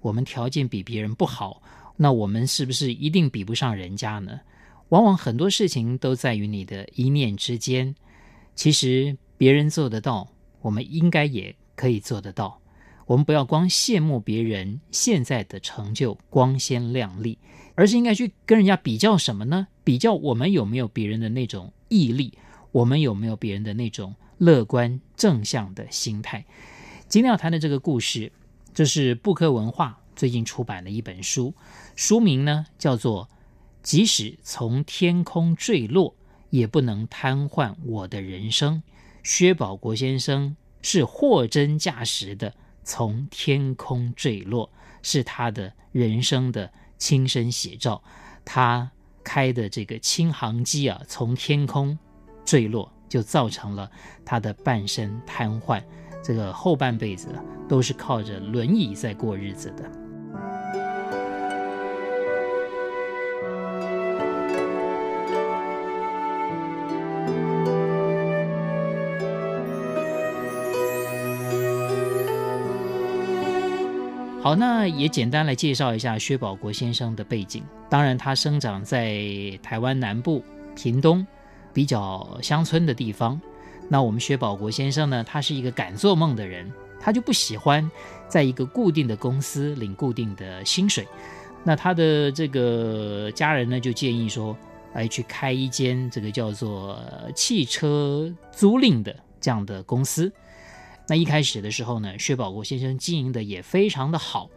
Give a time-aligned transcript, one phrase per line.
[0.00, 1.62] 我们条件比别人不好，
[1.96, 4.40] 那我们是不是一定比不上人家呢？
[4.90, 7.94] 往往很多事情都在于你的一念之间。
[8.54, 10.28] 其实别人做得到，
[10.62, 12.60] 我们应该也可以做得到。
[13.06, 17.38] 我们不要光羡慕别人现在的成就光鲜亮丽，
[17.74, 19.66] 而是应该去跟人家比较什么呢？
[19.82, 22.36] 比较我们有没有别人的那种毅力，
[22.70, 26.44] 我们有没有别人的那种乐观正向的心态。
[27.08, 28.30] 今天要谈的这个故事，
[28.78, 31.52] 这是布克文化最近出版的一本书，
[31.96, 33.24] 书名呢叫做
[33.82, 36.14] 《即使从天空坠落，
[36.50, 38.76] 也不能瘫痪我的人生》。
[39.24, 42.54] 薛宝国先生是货真价实的。
[42.84, 44.70] 从天空坠落，
[45.02, 48.00] 是他的人生的亲身写照。
[48.44, 48.88] 他
[49.24, 51.98] 开的这个轻航机啊，从天空
[52.44, 53.90] 坠落，就造成了
[54.24, 55.82] 他的半身瘫痪，
[56.22, 57.28] 这个后半辈子
[57.68, 59.90] 都是靠着轮椅在过日子的。
[74.40, 77.62] 好，那也简单来介绍一下薛宝国先生的背景。
[77.90, 79.20] 当然，他生长在
[79.62, 80.42] 台湾南部
[80.74, 81.26] 屏东
[81.74, 83.38] 比较乡村的地方。
[83.88, 87.90] 那我们薛保国先生呢，他是一个敢做梦的人，他就不喜欢
[88.28, 91.06] 在一个固定的公司领固定的薪水。
[91.64, 94.56] 那他的这个家人呢，就建议说，
[94.94, 96.98] 来去开一间这个叫做
[97.34, 100.30] 汽车租赁的这样的公司。
[101.08, 104.48] 那一开始的时候呢，薛保国先生经营的也非常的好，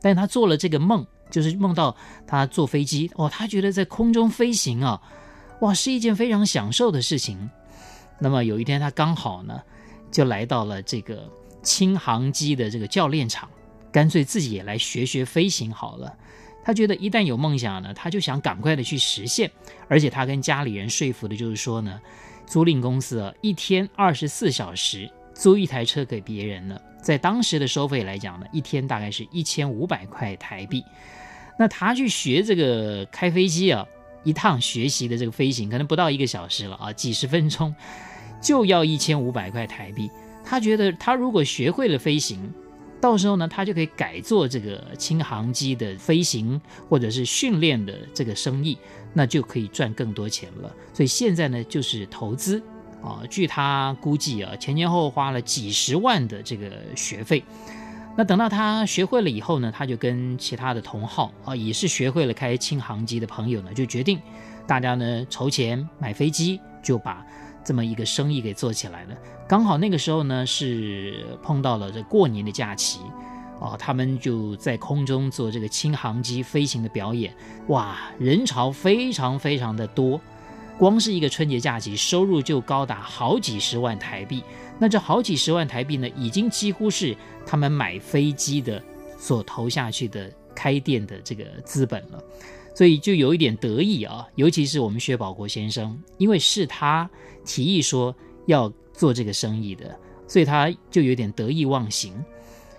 [0.00, 1.94] 但他做了这个梦，就是梦到
[2.26, 5.00] 他坐飞机哦，他觉得在空中飞行啊，
[5.60, 7.50] 哇，是一件非常享受的事情。
[8.18, 9.60] 那么有一天，他刚好呢，
[10.10, 11.30] 就来到了这个
[11.62, 13.48] 轻航机的这个教练场，
[13.92, 16.16] 干脆自己也来学学飞行好了。
[16.64, 19.50] 他觉得一旦有梦想呢，他就想赶快的去实现，
[19.88, 22.00] 而且他跟家里人说服的就是说呢，
[22.46, 25.10] 租赁公司啊，一天二十四小时。
[25.34, 30.84] 租一台车给别人呢，在当时的收费来讲呢，一天大概是一千五百块台币。
[31.58, 33.84] 那他去学这个开飞机啊，
[34.24, 37.72] 一趟学习的这个飞行可能不到一个小时了啊，几十分钟
[38.40, 40.10] 就要一千五百块台币。
[40.44, 42.52] 他觉得他如果学会了飞行，
[43.00, 48.76] 到时候呢，他就可以改做这个轻航机的飞行或者是训练的这个生意，
[49.12, 50.74] 那就可以赚更多钱了。
[50.92, 52.62] 所以现在呢，就是投资。
[53.02, 57.44] 啊，据他估计啊，前前后后花了几十万的这个学费。
[58.16, 64.20] 那等到他学会了以后呢，他就跟其他的同好啊，也是学会了开轻航机的朋友呢，就决定
[64.66, 67.26] 大家呢筹钱买飞机，就把
[67.64, 69.16] 这么一个生意给做起来了。
[69.48, 73.00] 刚好那个时候呢，是碰到了这过年的假期
[73.60, 77.34] 啊，他们就在空中做这个轻航机飞行的表演，
[77.66, 80.20] 哇，人潮非常非常的多。
[80.78, 84.42] 光是一个春节假期，收入就高达好几十万台币。
[84.78, 88.82] 那这好几十万台币呢，已经几乎是他们买飞机的
[89.16, 92.22] 所投下去的开店的这个资本了。
[92.74, 97.08] 所以就有一点得意啊，尤其是我们薛保国先生，因为是他
[97.44, 98.12] 提议说
[98.46, 99.96] 要做这个生意的，
[100.26, 102.12] 所以他就有点得意忘形。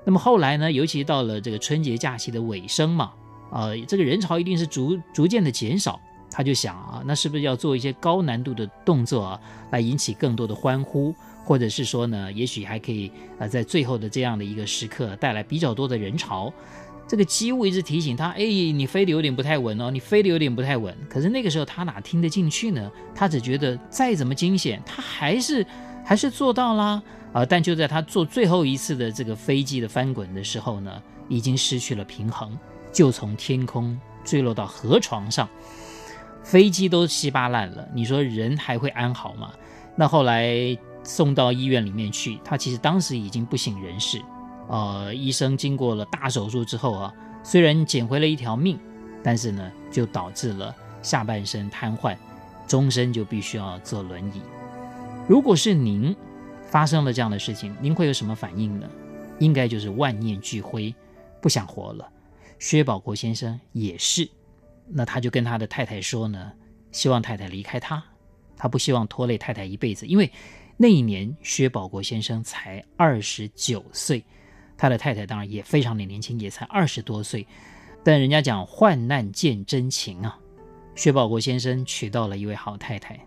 [0.03, 3.13] 那么后来呢，尤其到了这个春节假期的尾声嘛，
[3.53, 5.97] 呃，这个人潮一定是逐逐渐的减少。
[6.37, 9.39] 他就想啊，那是不是要做一些高难度的动作啊，
[9.71, 11.15] 来引起更多的欢呼，
[11.45, 13.09] 或者是说呢，也许还可以
[13.39, 16.51] 呃，在最后的这样的一个时刻带来比较多的人潮。
[17.07, 20.93] 这个机务一直提醒他，哎，你飞得有点不太稳哦，你飞得有点不太稳。
[21.09, 22.91] 可是那个时候他哪听得进去呢？
[23.15, 25.65] 他只觉得再怎么惊险，他还是
[26.03, 27.01] 还是做到啦
[27.31, 27.45] 啊。
[27.45, 32.57] 但就在他做最后一次的这个飞机的翻滚的时候呢，已经失去了平衡，
[32.91, 35.47] 就从天空坠落到河床上。
[36.45, 39.51] 飞机都稀巴烂了，你说人还会安好吗？
[39.95, 44.21] 那后来送到医院里面去，他其实当时已经不省人事。
[44.67, 47.11] 呃，医生经过了大手术之后啊，
[47.43, 48.79] 虽然捡回了一条命，
[49.23, 52.15] 但是呢，就导致了下半身瘫痪，
[52.67, 54.41] 终身就必须要坐轮椅。
[55.27, 56.15] 如果是您
[56.69, 58.87] 发生了这样的事情，您会有什么反应呢？
[59.39, 60.93] 应该就是万念俱灰，
[61.41, 62.07] 不想活了。
[62.59, 64.29] 薛保国先生也是。
[64.87, 66.51] 那他就跟他的太太说呢，
[66.91, 68.03] 希望太太离开他，
[68.55, 70.05] 他不希望拖累太太一辈子。
[70.05, 70.31] 因为
[70.77, 74.23] 那一年薛保国先生才二十九岁，
[74.77, 77.45] 他的太太当然也非常的年轻，也才二十多岁。
[78.03, 80.37] 但人家讲患难见真情啊，
[80.93, 83.19] 薛保国先生娶到了一位好太太，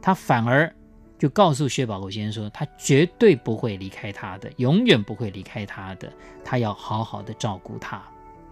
[0.00, 0.72] 他反而
[1.18, 6.12] 就告诉薛保国先生说，他绝对不会离开他的，永远不会离开他的，
[6.44, 8.02] 他要好好的照顾他。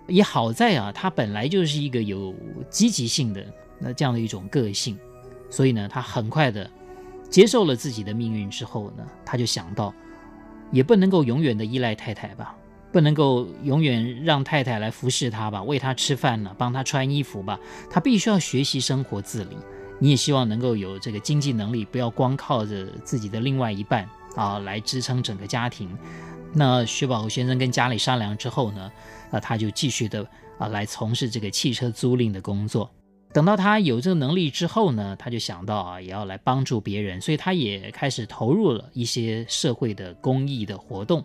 [0.09, 2.35] 也好在啊，他本来就是一个有
[2.69, 3.45] 积极性的
[3.79, 4.99] 那这样的一种个性，
[5.49, 6.69] 所以呢，他很快的
[7.31, 9.95] 接受了自己的命运之后呢，他就想到，
[10.73, 12.57] 也不能够永远的依赖太太吧，
[12.91, 17.61] 不能够永远让太太来服侍他吧，喂他吃饭呢，帮他穿衣服吧，
[17.91, 19.57] 他必须要学习生活自理。
[20.01, 25.91] 你也希望能够有这个经济能力，不要光靠着自己的另外一半啊来支撑整个家庭。
[26.53, 28.91] 那薛保国先生跟家里商量之后呢，
[29.31, 30.27] 啊，他就继续的
[30.59, 32.91] 啊来从事这个汽车租赁的工作。
[33.33, 41.23] 等到他有这个能力之后呢，他就想到啊，也要来帮助别人，所以他也开始投入了一些社会的公益的活动。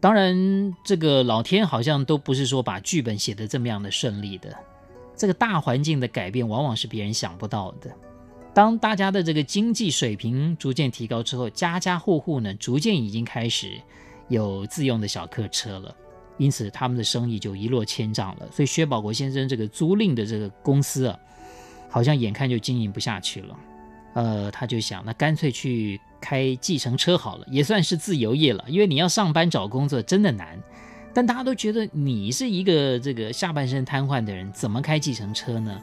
[0.00, 4.54] 当然，这个老天好像都不是说把剧本写得这么样的顺利的。
[5.16, 7.90] 这个大环境的改变往往是别人想不到的。
[8.54, 13.72] 当大家的这个经济水平逐渐提高之后，家家户户呢，逐渐已经开始
[14.28, 15.94] 有自用的小客车了。
[16.36, 18.46] 因此，他们的生意就一落千丈了。
[18.52, 21.18] 所以，薛保国先生这个租赁的这个公司啊，
[21.88, 23.58] 好像眼看就经营不下去了。
[24.14, 28.64] 呃，他就想，那干脆去开计程车好了，也算是自由业了。
[28.68, 30.56] 因为你要上班找工作真的难。
[31.12, 35.80] 但大家都觉得你是一个这个下半身瘫痪的人，怎么开计程车呢？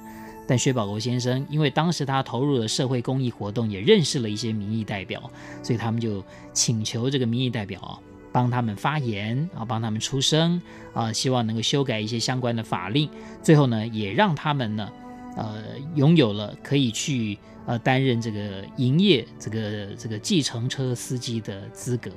[0.47, 5.29] 但薛保国先生，因为当时他投入了社会公益活动，也认识了一些民意代表，
[5.61, 8.01] 所以他们就请求这个民意代表。
[8.35, 10.61] 帮他们发言啊，帮他们出声
[10.93, 13.09] 啊，希望能够修改一些相关的法令。
[13.41, 14.91] 最后呢，也让他们呢，
[15.37, 15.63] 呃，
[15.95, 22.11] 拥有了可以去呃担任这个营业这个这个计程车司机的资格。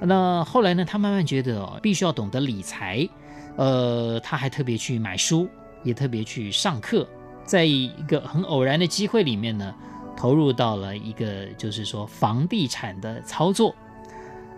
[0.00, 3.06] 那后来呢，他慢慢觉得哦，必须要懂得理财，
[3.56, 5.46] 呃，他还特别去买书，
[5.82, 7.06] 也特别去上课，
[7.44, 9.74] 在一个很偶然的机会里面呢，
[10.16, 13.74] 投入到了一个就是说房地产的操作。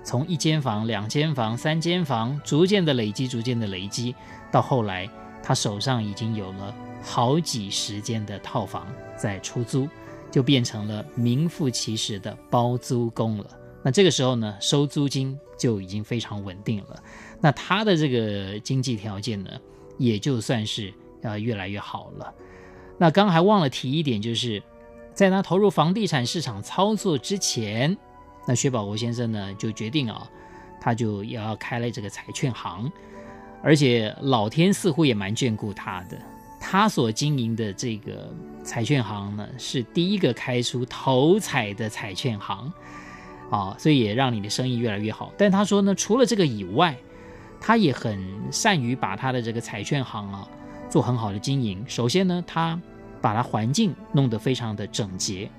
[0.07, 4.15] 从一间房、两间房、三间房，逐渐的累积，逐渐的累积，
[4.53, 5.11] 到后来，
[5.43, 6.73] 他手上已经有了
[7.03, 8.87] 好几十间的套房
[9.17, 9.89] 在出租，
[10.31, 13.51] 就变成了名副其实的包租公了。
[13.83, 17.03] 那这个时候呢，收租金就已经非常稳定了。
[17.41, 19.51] 那他的这个经济条件呢，
[19.99, 22.33] 也就算是呃越来越好了。
[22.97, 24.63] 那刚还忘了提一点，就是
[25.13, 27.99] 在他投入房地产市场操作之前。
[28.47, 30.27] 那薛宝国先生呢，就决定啊，
[30.81, 32.91] 他就要开了这个彩券行，
[33.63, 36.17] 而且老天似乎也蛮眷顾他的。
[36.59, 38.33] 他所经营的这个
[38.65, 42.73] 彩券行呢，是第一个开出头彩的彩券行，
[43.51, 45.33] 啊，所以也让你的生意越来越好。
[45.37, 46.97] 但他说呢，除了这个以外，
[47.61, 50.49] 他也很善于把他的这个彩券行啊
[50.89, 51.85] 做很好的经营。
[51.87, 52.81] 首先呢，他
[53.21, 55.51] 把他环境弄得非常的整洁。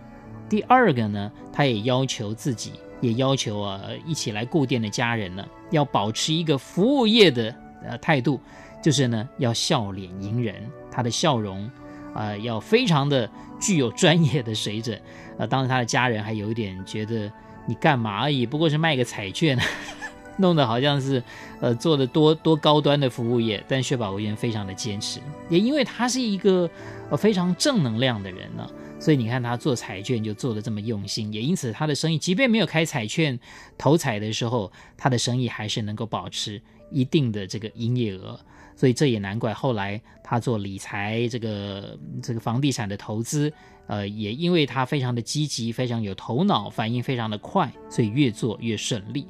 [0.50, 8.40] 第二个呢，他也要求自己，也要求啊一起来顾店的家人呢，要保持一个服务业的呃态度，
[8.82, 10.56] 就是呢要笑脸迎人，
[10.90, 11.66] 他的笑容
[12.14, 13.30] 啊、呃、要非常的
[13.60, 15.00] 具有专业的水准。
[15.38, 17.32] 呃，当时他的家人还有一点觉得
[17.66, 19.60] 你干嘛而已，不过是卖个彩券，
[20.38, 21.22] 弄得好像是
[21.60, 23.64] 呃做的多多高端的服务业。
[23.68, 25.20] 但薛保国先生非常的坚持，
[25.50, 26.70] 也因为他是一个
[27.10, 28.68] 呃非常正能量的人呢。
[29.00, 33.40] 所以你看他做彩券就做的这么用心，也因此他的生意即便没有开彩券
[33.78, 36.62] 头彩的时候，他的生意还是能够保持
[36.92, 38.40] 一定的这个营业额。
[38.76, 43.52] 所以这也难怪后来他做理财这个这个房地产的投资，
[43.88, 49.28] 呃，也因为他非常的积极，非常有头脑，反应非常的快，所以越做越顺利。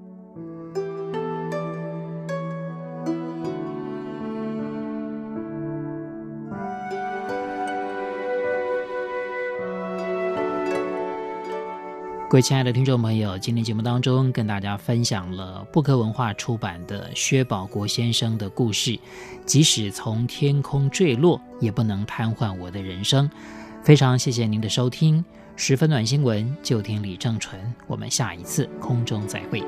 [12.29, 18.99] 各位亲爱的听众朋友，今天节目当中跟大家分享了布克文化出版的薛宝国先生的故事，
[19.45, 23.29] 即使从天空坠落，也不能瘫痪我的人生。
[23.81, 25.23] 非常谢谢您的收听，
[25.55, 29.63] 十分暖新闻，就听李正淳，我们下一次空中再会。